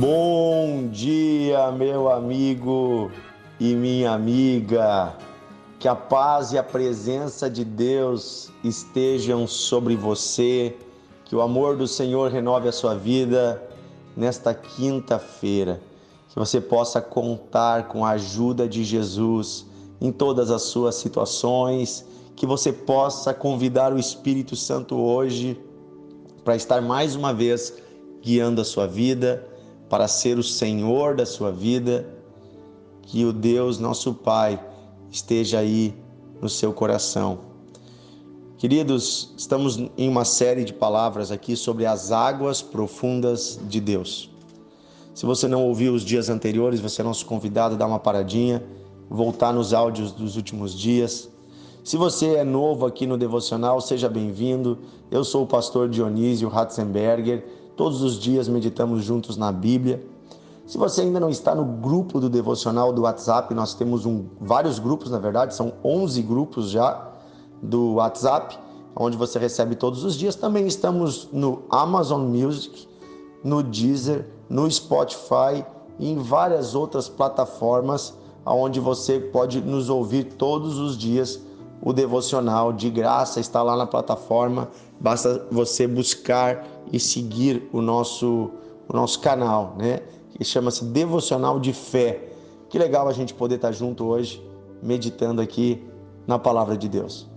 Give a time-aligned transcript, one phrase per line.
[0.00, 3.10] Bom dia, meu amigo
[3.60, 5.14] e minha amiga.
[5.78, 10.74] Que a paz e a presença de Deus estejam sobre você.
[11.26, 13.62] Que o amor do Senhor renove a sua vida
[14.16, 15.82] nesta quinta-feira.
[16.30, 19.66] Que você possa contar com a ajuda de Jesus
[20.00, 22.06] em todas as suas situações.
[22.34, 25.60] Que você possa convidar o Espírito Santo hoje
[26.42, 27.74] para estar mais uma vez
[28.22, 29.49] guiando a sua vida
[29.90, 32.06] para ser o Senhor da sua vida,
[33.02, 34.64] que o Deus, nosso Pai,
[35.10, 35.92] esteja aí
[36.40, 37.40] no seu coração.
[38.56, 44.30] Queridos, estamos em uma série de palavras aqui sobre as águas profundas de Deus.
[45.12, 48.62] Se você não ouviu os dias anteriores, você é nosso convidado a dar uma paradinha,
[49.08, 51.28] voltar nos áudios dos últimos dias.
[51.82, 54.78] Se você é novo aqui no devocional, seja bem-vindo.
[55.10, 57.44] Eu sou o pastor Dionísio Ratzenberger
[57.80, 60.06] Todos os dias meditamos juntos na Bíblia.
[60.66, 64.78] Se você ainda não está no grupo do devocional do WhatsApp, nós temos um, vários
[64.78, 67.10] grupos, na verdade, são 11 grupos já
[67.62, 68.58] do WhatsApp,
[68.94, 70.34] onde você recebe todos os dias.
[70.34, 72.86] Também estamos no Amazon Music,
[73.42, 75.64] no Deezer, no Spotify
[75.98, 78.12] e em várias outras plataformas
[78.44, 81.40] onde você pode nos ouvir todos os dias.
[81.80, 84.68] O devocional de graça está lá na plataforma,
[85.00, 88.50] basta você buscar e seguir o nosso,
[88.88, 90.00] o nosso canal, né?
[90.36, 92.28] Que chama-se Devocional de Fé.
[92.68, 94.42] Que legal a gente poder estar junto hoje,
[94.82, 95.82] meditando aqui
[96.26, 97.28] na palavra de Deus.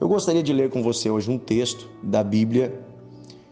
[0.00, 2.84] Eu gostaria de ler com você hoje um texto da Bíblia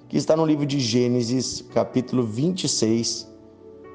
[0.08, 3.26] que está no livro de Gênesis, capítulo 26,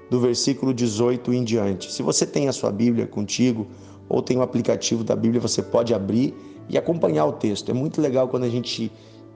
[0.09, 1.91] do versículo 18 em diante.
[1.91, 3.67] Se você tem a sua Bíblia contigo
[4.07, 6.33] ou tem o um aplicativo da Bíblia, você pode abrir
[6.67, 7.69] e acompanhar o texto.
[7.69, 8.91] É muito legal quando a gente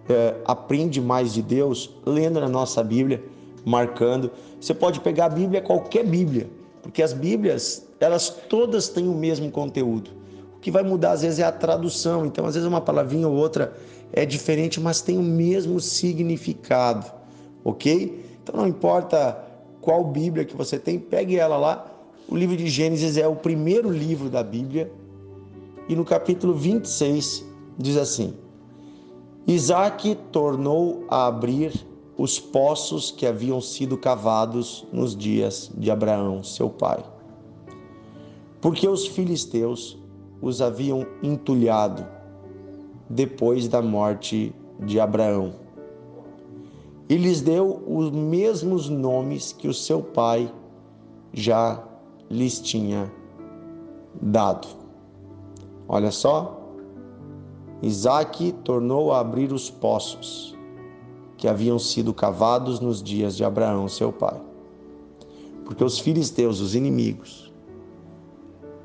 [0.10, 3.24] é, aprende mais de Deus lendo na nossa Bíblia,
[3.66, 4.32] marcando.
[4.60, 6.50] Você pode pegar a Bíblia, qualquer Bíblia,
[6.82, 10.12] porque as Bíblias, elas todas têm o mesmo conteúdo.
[10.58, 13.36] O que vai mudar às vezes é a tradução, então às vezes uma palavrinha ou
[13.36, 13.74] outra
[14.12, 17.12] é diferente, mas tem o mesmo significado,
[17.64, 18.24] ok?
[18.42, 19.38] Então não importa
[19.82, 21.90] qual Bíblia que você tem, pegue ela lá.
[22.28, 24.92] O livro de Gênesis é o primeiro livro da Bíblia
[25.90, 27.46] e no capítulo 26
[27.78, 28.34] diz assim:
[29.46, 31.74] Isaac tornou a abrir
[32.18, 37.04] os poços que haviam sido cavados nos dias de Abraão, seu pai.
[38.62, 39.98] Porque os filisteus
[40.42, 42.06] os haviam entulhado
[43.10, 45.54] depois da morte de Abraão.
[47.10, 50.50] E lhes deu os mesmos nomes que o seu pai
[51.34, 51.84] já
[52.30, 53.12] lhes tinha
[54.22, 54.68] dado.
[55.88, 56.63] Olha só,
[57.84, 60.58] Isaac tornou a abrir os poços
[61.36, 64.40] que haviam sido cavados nos dias de Abraão, seu pai.
[65.66, 67.52] Porque os filisteus, os inimigos,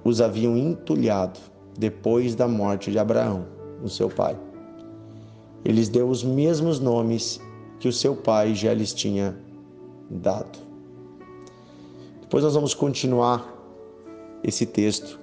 [0.03, 1.39] os haviam entulhado
[1.79, 3.47] depois da morte de Abraão,
[3.85, 4.37] o seu pai.
[5.65, 7.41] Ele lhes deu os mesmos nomes
[7.79, 9.39] que o seu pai já lhes tinha
[10.11, 10.59] dado.
[12.21, 13.47] Depois nós vamos continuar
[14.43, 15.21] esse texto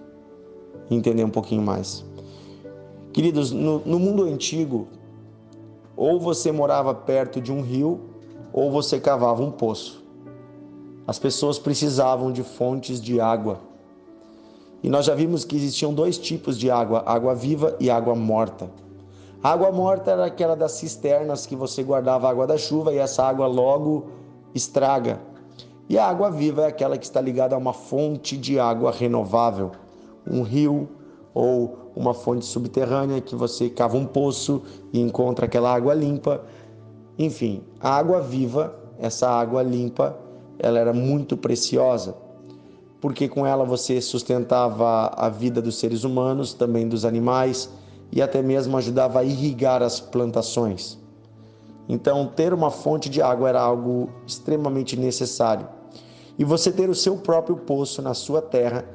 [0.90, 2.06] e entender um pouquinho mais.
[3.15, 4.89] Queridos, no, no mundo antigo,
[5.95, 8.09] ou você morava perto de um rio,
[8.51, 10.03] ou você cavava um poço.
[11.07, 13.61] As pessoas precisavam de fontes de água.
[14.83, 18.69] E nós já vimos que existiam dois tipos de água: água viva e água morta.
[19.41, 22.97] A água morta era aquela das cisternas que você guardava a água da chuva e
[22.97, 24.09] essa água logo
[24.53, 25.21] estraga.
[25.87, 29.71] E a água viva é aquela que está ligada a uma fonte de água renovável,
[30.29, 30.89] um rio
[31.35, 34.62] ou uma fonte subterrânea que você cava um poço
[34.94, 36.41] e encontra aquela água limpa.
[37.19, 40.18] Enfim, a água viva, essa água limpa,
[40.57, 42.16] ela era muito preciosa,
[43.01, 47.69] porque com ela você sustentava a vida dos seres humanos, também dos animais
[48.12, 50.98] e até mesmo ajudava a irrigar as plantações.
[51.88, 55.68] Então, ter uma fonte de água era algo extremamente necessário.
[56.38, 58.86] E você ter o seu próprio poço na sua terra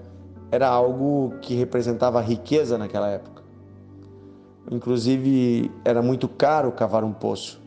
[0.51, 3.43] era algo que representava riqueza naquela época.
[4.71, 7.61] Inclusive, era muito caro cavar um poço.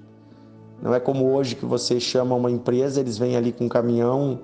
[0.81, 4.39] Não é como hoje que você chama uma empresa, eles vêm ali com um caminhão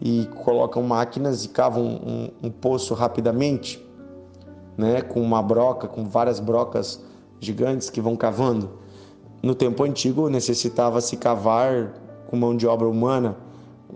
[0.00, 3.84] e colocam máquinas e cavam um, um, poço rapidamente,
[4.76, 5.02] né?
[5.02, 7.00] com uma broca, com várias brocas
[7.38, 8.70] gigantes que vão cavando.
[9.42, 11.94] No tempo antigo, necessitava-se cavar
[12.26, 13.36] com mão de obra humana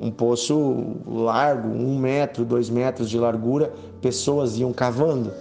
[0.00, 5.32] um poço largo, um metro, dois metros de largura, pessoas iam cavando.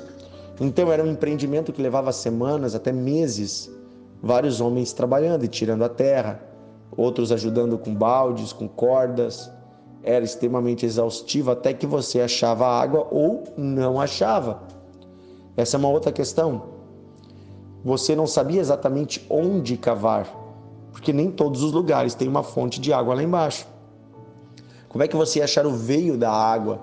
[0.59, 3.71] Então era um empreendimento que levava semanas, até meses,
[4.21, 6.41] vários homens trabalhando e tirando a terra,
[6.95, 9.51] outros ajudando com baldes, com cordas.
[10.03, 14.63] era extremamente exaustivo até que você achava água ou não achava.
[15.55, 16.77] Essa é uma outra questão.
[17.83, 20.27] Você não sabia exatamente onde cavar,
[20.91, 23.67] porque nem todos os lugares têm uma fonte de água lá embaixo.
[24.97, 26.81] Como é que você ia achar o veio da água?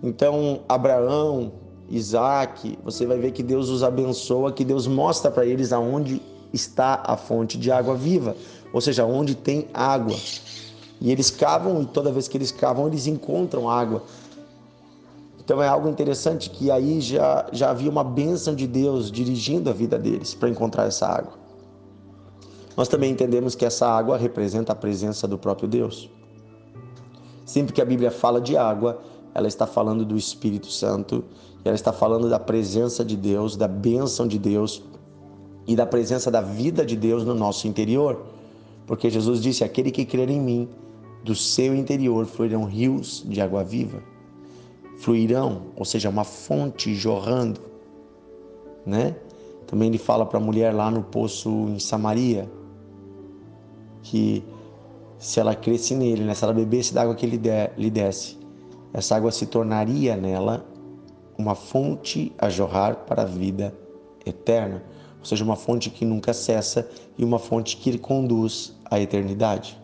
[0.00, 1.50] Então, Abraão,
[1.88, 6.22] Isaac, você vai ver que Deus os abençoa, que Deus mostra para eles aonde
[6.52, 8.36] está a fonte de água viva,
[8.72, 10.16] ou seja, onde tem água.
[11.00, 14.04] E eles cavam e toda vez que eles cavam, eles encontram água.
[15.44, 19.72] Então é algo interessante que aí já, já havia uma bênção de Deus dirigindo a
[19.72, 21.32] vida deles para encontrar essa água.
[22.76, 26.08] Nós também entendemos que essa água representa a presença do próprio Deus.
[27.50, 29.00] Sempre que a Bíblia fala de água,
[29.34, 31.24] ela está falando do Espírito Santo,
[31.64, 34.80] ela está falando da presença de Deus, da bênção de Deus
[35.66, 38.24] e da presença da vida de Deus no nosso interior.
[38.86, 40.68] Porque Jesus disse: Aquele que crer em mim,
[41.24, 44.00] do seu interior fluirão rios de água viva.
[45.00, 47.60] Fluirão, ou seja, uma fonte jorrando,
[48.86, 49.16] né?
[49.66, 52.48] Também ele fala para a mulher lá no poço em Samaria
[54.04, 54.44] que
[55.20, 56.34] se ela cresce nele, né?
[56.34, 57.40] se ela bebesse da água que ele
[57.76, 58.38] lhe desse,
[58.92, 60.64] essa água se tornaria nela
[61.36, 63.72] uma fonte a jorrar para a vida
[64.24, 64.82] eterna,
[65.18, 66.88] ou seja, uma fonte que nunca cessa
[67.18, 69.78] e uma fonte que conduz à eternidade.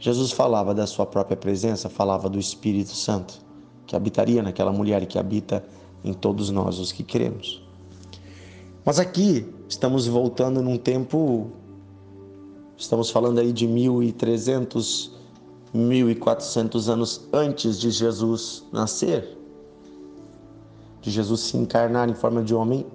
[0.00, 3.40] Jesus falava da sua própria presença, falava do Espírito Santo,
[3.86, 5.64] que habitaria naquela mulher e que habita
[6.04, 7.62] em todos nós os que cremos.
[8.84, 11.50] Mas aqui estamos voltando num tempo
[12.76, 15.10] Estamos falando aí de 1300,
[15.72, 19.36] 1400 anos antes de Jesus nascer,
[21.00, 22.86] de Jesus se encarnar em forma de homem.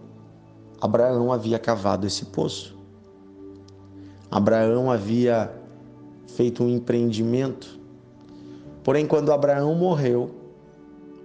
[0.79, 2.77] Abraão havia cavado esse poço.
[4.29, 5.51] Abraão havia
[6.27, 7.79] feito um empreendimento.
[8.83, 10.31] Porém, quando Abraão morreu,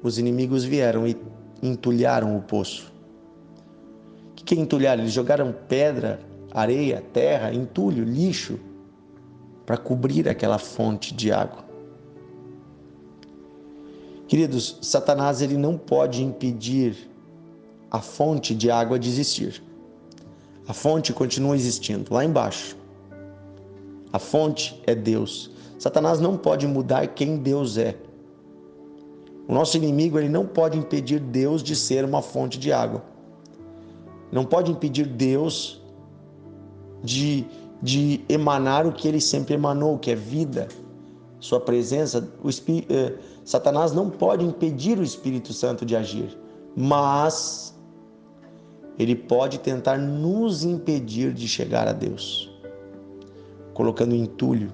[0.02, 1.16] os inimigos vieram e
[1.62, 2.92] entulharam o poço.
[4.30, 4.98] O que é entulhar?
[4.98, 6.20] Eles jogaram pedra
[6.56, 8.58] areia, terra, entulho, lixo
[9.66, 11.66] para cobrir aquela fonte de água.
[14.26, 17.10] Queridos, Satanás ele não pode impedir
[17.90, 19.62] a fonte de água de existir.
[20.66, 22.74] A fonte continua existindo lá embaixo.
[24.10, 25.50] A fonte é Deus.
[25.78, 27.94] Satanás não pode mudar quem Deus é.
[29.46, 33.04] O nosso inimigo ele não pode impedir Deus de ser uma fonte de água.
[34.32, 35.85] Não pode impedir Deus
[37.06, 37.46] de,
[37.80, 40.66] de emanar o que ele sempre emanou, que é vida,
[41.38, 42.28] sua presença.
[42.42, 43.14] O Espírito, eh,
[43.44, 46.36] Satanás não pode impedir o Espírito Santo de agir,
[46.76, 47.74] mas
[48.98, 52.50] ele pode tentar nos impedir de chegar a Deus,
[53.72, 54.72] colocando entulho,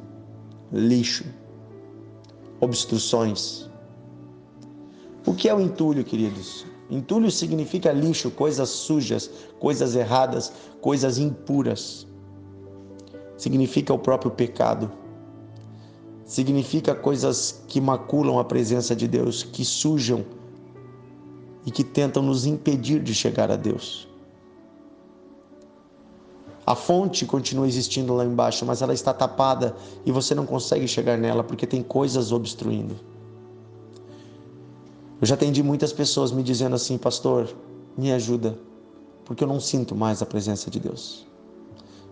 [0.73, 1.25] lixo,
[2.61, 3.71] obstruções.
[5.27, 6.65] O que é o entulho, queridos?
[6.89, 12.07] Entulho significa lixo, coisas sujas, coisas erradas, coisas impuras
[13.43, 14.89] significa o próprio pecado.
[16.25, 20.25] Significa coisas que maculam a presença de Deus, que sujam
[21.67, 24.09] e que tentam nos impedir de chegar a Deus.
[26.65, 29.75] A fonte continua existindo lá embaixo, mas ela está tapada
[30.07, 32.95] e você não consegue chegar nela porque tem coisas obstruindo.
[35.21, 37.53] Eu já atendi muitas pessoas me dizendo assim, pastor,
[37.99, 38.57] me ajuda,
[39.25, 41.32] porque eu não sinto mais a presença de Deus.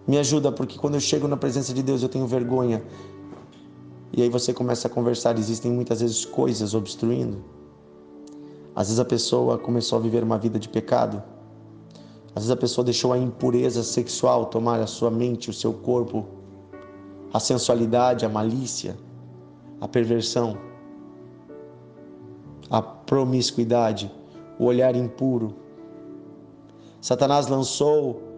[0.06, 2.82] Me ajuda, porque quando eu chego na presença de Deus eu tenho vergonha.
[4.12, 7.44] E aí você começa a conversar, existem muitas vezes coisas obstruindo.
[8.74, 11.22] Às vezes a pessoa começou a viver uma vida de pecado.
[12.34, 16.26] Às vezes a pessoa deixou a impureza sexual tomar a sua mente, o seu corpo,
[17.32, 18.96] a sensualidade, a malícia,
[19.80, 20.58] a perversão,
[22.68, 24.10] a promiscuidade,
[24.58, 25.54] o olhar impuro.
[27.00, 28.29] Satanás lançou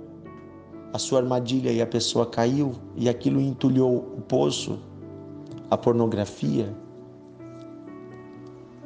[0.93, 4.79] a sua armadilha e a pessoa caiu e aquilo entulhou o poço,
[5.71, 6.77] a pornografia,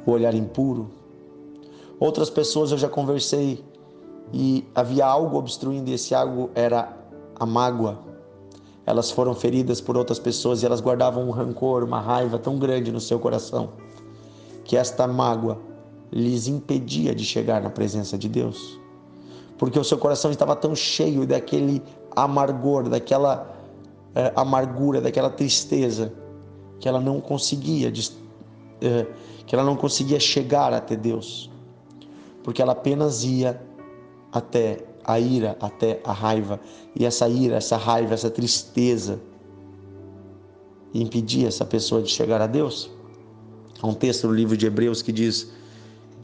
[0.05, 0.89] o olhar impuro.
[1.99, 3.63] Outras pessoas eu já conversei
[4.31, 6.97] e havia algo obstruindo e esse algo era
[7.37, 7.99] a mágoa.
[8.85, 12.89] Elas foram feridas por outras pessoas e elas guardavam um rancor, uma raiva tão grande
[12.91, 13.73] no seu coração
[14.63, 15.59] que esta mágoa
[16.11, 18.79] lhes impedia de chegar na presença de Deus
[19.57, 21.81] porque o seu coração estava tão cheio daquele
[22.15, 23.55] amargor, daquela
[24.15, 26.13] é, amargura, daquela tristeza,
[26.79, 27.91] que ela não conseguia,
[28.81, 29.05] é,
[29.45, 31.49] que ela não conseguia chegar até Deus,
[32.43, 33.59] porque ela apenas ia
[34.31, 36.59] até a ira, até a raiva,
[36.95, 39.19] e essa ira, essa raiva, essa tristeza
[40.93, 42.89] impedir essa pessoa de chegar a Deus.
[43.81, 45.51] Há um texto no livro de Hebreus que diz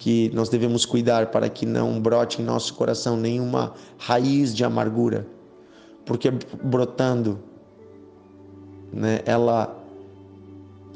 [0.04, 5.26] que nós devemos cuidar para que não brote em nosso coração nenhuma raiz de amargura,
[6.06, 6.30] porque
[6.62, 7.40] brotando,
[8.92, 9.82] né, ela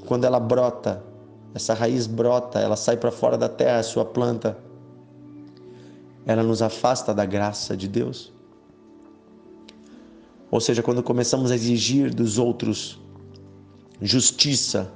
[0.06, 1.02] quando ela brota,
[1.56, 4.58] essa raiz brota, ela sai para fora da terra, a sua planta,
[6.26, 8.34] ela nos afasta da graça de Deus.
[10.52, 13.00] Ou seja, quando começamos a exigir dos outros
[14.02, 14.92] justiça,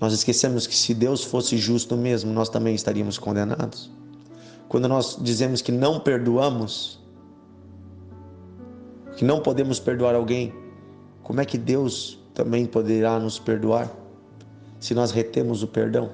[0.00, 3.90] nós esquecemos que se Deus fosse justo mesmo, nós também estaríamos condenados.
[4.68, 6.98] Quando nós dizemos que não perdoamos,
[9.16, 10.54] que não podemos perdoar alguém,
[11.22, 13.94] como é que Deus também poderá nos perdoar
[14.78, 16.10] se nós retemos o perdão?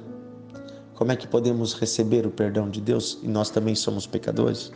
[0.94, 4.72] Como é que podemos receber o perdão de Deus e nós também somos pecadores?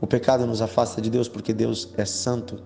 [0.00, 2.60] O pecado nos afasta de Deus porque Deus é santo.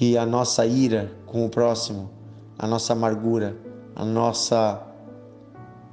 [0.00, 2.10] E a nossa ira com o próximo,
[2.58, 3.54] a nossa amargura,
[3.94, 4.82] a nossa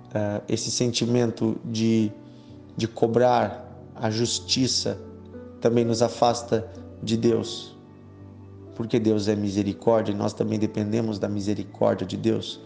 [0.08, 2.10] uh, esse sentimento de,
[2.78, 4.98] de cobrar a justiça
[5.60, 6.72] também nos afasta
[7.04, 7.76] de Deus.
[8.76, 12.62] Porque Deus é misericórdia e nós também dependemos da misericórdia de Deus.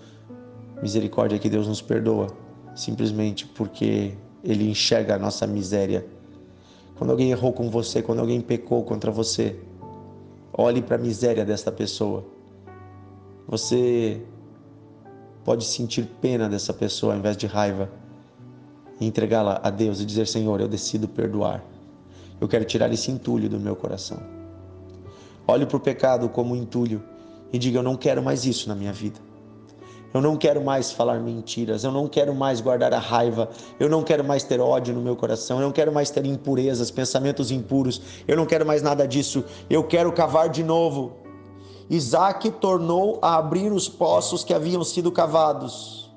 [0.79, 2.27] Misericórdia que Deus nos perdoa,
[2.75, 6.05] simplesmente porque Ele enxerga a nossa miséria
[7.01, 9.59] quando alguém errou com você, quando alguém pecou contra você,
[10.53, 12.25] olhe para a miséria desta pessoa.
[13.47, 14.21] Você
[15.43, 17.89] pode sentir pena dessa pessoa ao invés de raiva
[18.99, 21.63] e entregá-la a Deus e dizer: Senhor, eu decido perdoar.
[22.39, 24.19] Eu quero tirar esse entulho do meu coração.
[25.47, 27.03] Olhe para o pecado como um entulho
[27.51, 29.19] e diga: Eu não quero mais isso na minha vida.
[30.13, 33.49] Eu não quero mais falar mentiras, eu não quero mais guardar a raiva,
[33.79, 36.91] eu não quero mais ter ódio no meu coração, eu não quero mais ter impurezas,
[36.91, 41.13] pensamentos impuros, eu não quero mais nada disso, eu quero cavar de novo.
[41.89, 46.11] Isaac tornou a abrir os poços que haviam sido cavados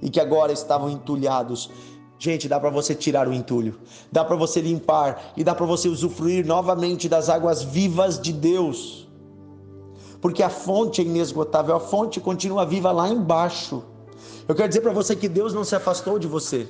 [0.00, 1.70] e que agora estavam entulhados.
[2.16, 5.88] Gente, dá para você tirar o entulho, dá para você limpar e dá para você
[5.88, 9.03] usufruir novamente das águas vivas de Deus
[10.24, 13.84] porque a fonte é inesgotável, a fonte continua viva lá embaixo.
[14.48, 16.66] Eu quero dizer para você que Deus não se afastou de você.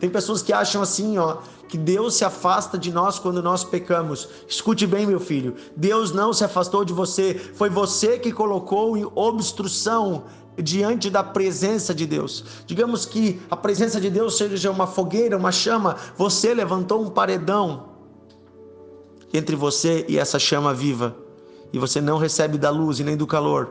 [0.00, 1.36] Tem pessoas que acham assim, ó,
[1.68, 4.26] que Deus se afasta de nós quando nós pecamos.
[4.48, 5.54] Escute bem, meu filho.
[5.76, 7.34] Deus não se afastou de você.
[7.34, 10.24] Foi você que colocou em obstrução
[10.56, 12.42] diante da presença de Deus.
[12.64, 15.96] Digamos que a presença de Deus seja uma fogueira, uma chama.
[16.16, 17.84] Você levantou um paredão
[19.30, 21.22] entre você e essa chama viva
[21.74, 23.68] e você não recebe da luz e nem do calor,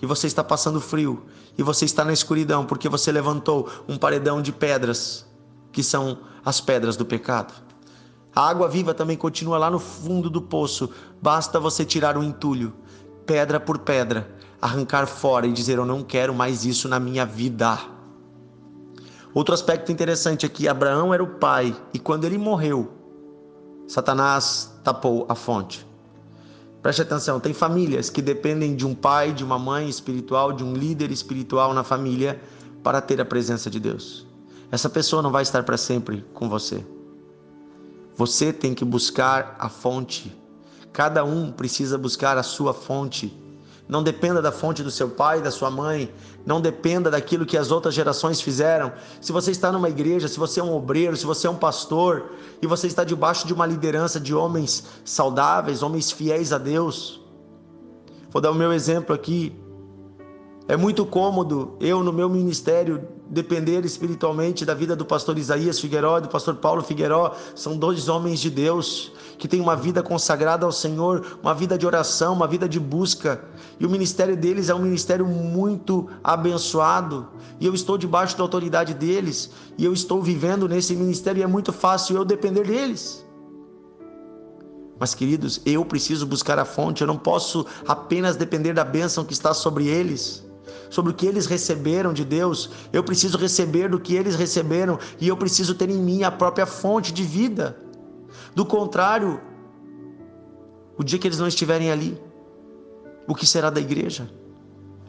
[0.00, 1.24] e você está passando frio,
[1.58, 5.26] e você está na escuridão porque você levantou um paredão de pedras,
[5.70, 7.52] que são as pedras do pecado.
[8.34, 10.88] A água viva também continua lá no fundo do poço,
[11.20, 12.72] basta você tirar o entulho,
[13.26, 17.78] pedra por pedra, arrancar fora e dizer: Eu não quero mais isso na minha vida.
[19.34, 22.90] Outro aspecto interessante é que Abraão era o pai e quando ele morreu,
[23.86, 25.86] Satanás tapou a fonte.
[26.84, 30.74] Preste atenção, tem famílias que dependem de um pai, de uma mãe espiritual, de um
[30.74, 32.38] líder espiritual na família
[32.82, 34.26] para ter a presença de Deus.
[34.70, 36.84] Essa pessoa não vai estar para sempre com você.
[38.16, 40.38] Você tem que buscar a fonte.
[40.92, 43.34] Cada um precisa buscar a sua fonte.
[43.86, 46.12] Não dependa da fonte do seu pai, da sua mãe.
[46.46, 48.92] Não dependa daquilo que as outras gerações fizeram.
[49.20, 52.32] Se você está numa igreja, se você é um obreiro, se você é um pastor
[52.62, 57.20] e você está debaixo de uma liderança de homens saudáveis, homens fiéis a Deus.
[58.30, 59.54] Vou dar o meu exemplo aqui.
[60.66, 66.18] É muito cômodo eu, no meu ministério, depender espiritualmente da vida do pastor Isaías Figueiró
[66.18, 67.34] e do pastor Paulo Figueiró.
[67.54, 71.86] São dois homens de Deus que têm uma vida consagrada ao Senhor, uma vida de
[71.86, 73.44] oração, uma vida de busca.
[73.80, 77.28] E o ministério deles é um ministério muito abençoado.
[77.58, 79.50] E eu estou debaixo da autoridade deles.
[79.76, 83.24] E eu estou vivendo nesse ministério e é muito fácil eu depender deles.
[84.98, 89.32] Mas, queridos, eu preciso buscar a fonte, eu não posso apenas depender da bênção que
[89.32, 90.43] está sobre eles
[90.94, 95.26] sobre o que eles receberam de Deus, eu preciso receber do que eles receberam e
[95.26, 97.76] eu preciso ter em mim a própria fonte de vida.
[98.54, 99.40] Do contrário,
[100.96, 102.16] o dia que eles não estiverem ali,
[103.26, 104.30] o que será da igreja?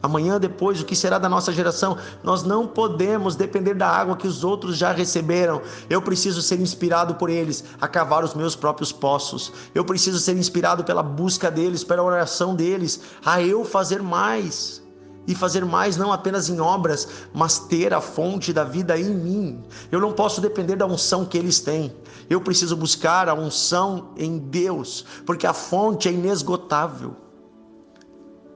[0.02, 1.96] Amanhã, depois, o que será da nossa geração?
[2.22, 5.62] Nós não podemos depender da água que os outros já receberam.
[5.88, 9.52] Eu preciso ser inspirado por eles a cavar os meus próprios poços.
[9.74, 14.84] Eu preciso ser inspirado pela busca deles, pela oração deles, a eu fazer mais.
[15.26, 19.64] E fazer mais não apenas em obras, mas ter a fonte da vida em mim.
[19.90, 21.92] Eu não posso depender da unção que eles têm.
[22.30, 27.16] Eu preciso buscar a unção em Deus, porque a fonte é inesgotável.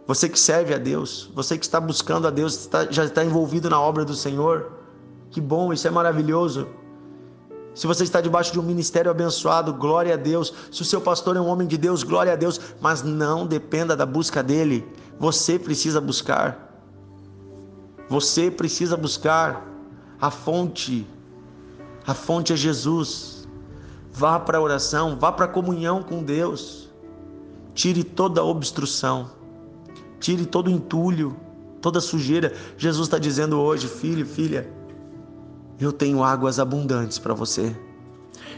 [0.06, 3.80] Você que serve a Deus, você que está buscando a Deus, já está envolvido na
[3.80, 4.72] obra do Senhor.
[5.30, 6.66] Que bom, isso é maravilhoso.
[7.74, 10.52] Se você está debaixo de um ministério abençoado, glória a Deus.
[10.72, 12.60] Se o seu pastor é um homem de Deus, glória a Deus.
[12.80, 14.86] Mas não dependa da busca dele.
[15.20, 16.82] Você precisa buscar.
[18.08, 19.68] Você precisa buscar
[20.18, 21.06] a fonte.
[22.06, 23.46] A fonte é Jesus.
[24.10, 26.88] Vá para a oração, vá para a comunhão com Deus.
[27.74, 29.30] Tire toda a obstrução.
[30.18, 31.36] Tire todo o entulho,
[31.82, 32.54] toda a sujeira.
[32.78, 34.72] Jesus está dizendo hoje, filho, filha,
[35.78, 37.76] eu tenho águas abundantes para você.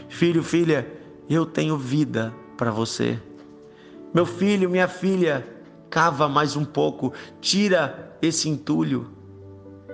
[0.07, 0.89] Filho, filha,
[1.29, 3.19] eu tenho vida para você.
[4.13, 5.52] Meu filho, minha filha,
[5.93, 9.11] cava mais um pouco, tira esse entulho.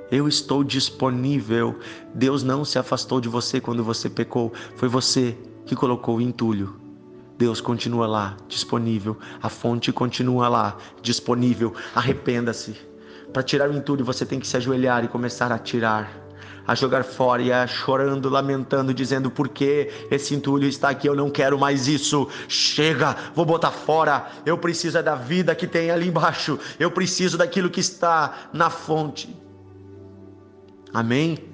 [0.10, 1.78] Eu estou disponível.
[2.16, 6.80] Deus não se afastou de você quando você pecou, foi você que colocou o entulho.
[7.38, 9.18] Deus continua lá, disponível.
[9.44, 11.74] A fonte continua lá, disponível.
[11.94, 12.78] Arrependa-se.
[13.34, 16.29] Para tirar o entulho, você tem que se ajoelhar e começar a tirar
[16.70, 21.10] a jogar fora e a chorando, lamentando, dizendo: por que esse entulho está aqui?
[21.10, 22.30] Eu não quero mais isso.
[22.48, 24.28] Chega, vou botar fora.
[24.46, 26.60] Eu preciso é da vida que tem ali embaixo.
[26.80, 29.36] Eu preciso daquilo que está na fonte.
[30.94, 31.49] Amém?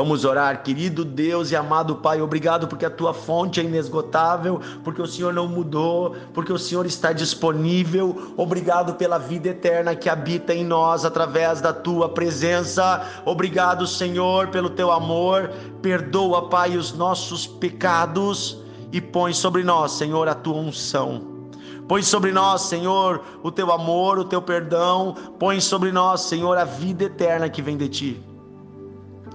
[0.00, 5.02] Vamos orar, querido Deus e amado Pai, obrigado porque a tua fonte é inesgotável, porque
[5.02, 8.32] o Senhor não mudou, porque o Senhor está disponível.
[8.34, 13.06] Obrigado pela vida eterna que habita em nós através da tua presença.
[13.26, 15.50] Obrigado, Senhor, pelo teu amor.
[15.82, 18.58] Perdoa, Pai, os nossos pecados
[18.90, 21.44] e põe sobre nós, Senhor, a tua unção.
[21.86, 25.14] Põe sobre nós, Senhor, o teu amor, o teu perdão.
[25.38, 28.29] Põe sobre nós, Senhor, a vida eterna que vem de ti.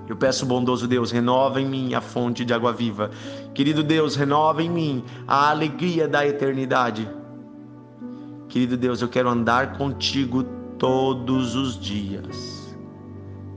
[0.07, 3.09] Eu peço, bondoso Deus, renova em mim a fonte de água viva.
[3.53, 7.09] Querido Deus, renova em mim a alegria da eternidade.
[8.47, 10.43] Querido Deus, eu quero andar contigo
[10.77, 12.75] todos os dias.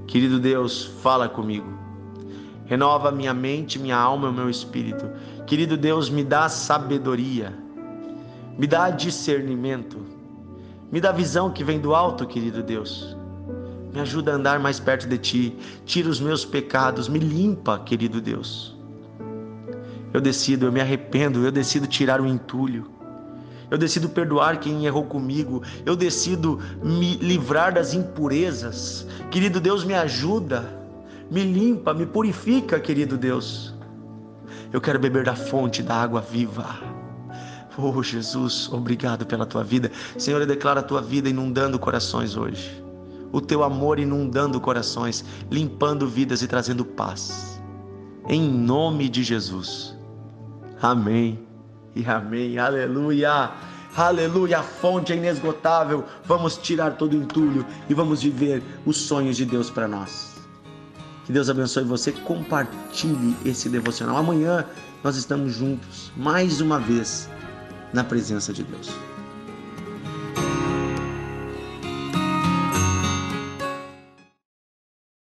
[0.07, 1.69] Querido Deus, fala comigo.
[2.65, 5.09] Renova minha mente, minha alma e meu espírito.
[5.47, 7.55] Querido Deus, me dá sabedoria.
[8.59, 9.99] Me dá discernimento.
[10.91, 13.17] Me dá visão que vem do alto, querido Deus.
[13.93, 15.57] Me ajuda a andar mais perto de ti.
[15.85, 18.77] Tira os meus pecados, me limpa, querido Deus.
[20.13, 22.91] Eu decido, eu me arrependo, eu decido tirar o entulho.
[23.71, 25.63] Eu decido perdoar quem errou comigo.
[25.85, 29.07] Eu decido me livrar das impurezas.
[29.31, 30.77] Querido Deus, me ajuda.
[31.31, 33.75] Me limpa, me purifica, querido Deus.
[34.73, 36.67] Eu quero beber da fonte da água viva.
[37.77, 39.93] Oh, Jesus, obrigado pela tua vida.
[40.17, 42.88] Senhor, eu declaro a tua vida inundando corações hoje
[43.33, 47.61] o teu amor inundando corações, limpando vidas e trazendo paz.
[48.29, 49.97] Em nome de Jesus.
[50.81, 51.39] Amém
[51.95, 52.59] e amém.
[52.59, 53.51] Aleluia.
[53.97, 56.05] Aleluia, a fonte é inesgotável.
[56.25, 60.37] Vamos tirar todo o entulho e vamos viver os sonhos de Deus para nós.
[61.27, 62.13] Que Deus abençoe você.
[62.13, 64.17] Compartilhe esse devocional.
[64.17, 64.65] Amanhã
[65.03, 67.29] nós estamos juntos, mais uma vez,
[67.93, 68.89] na presença de Deus.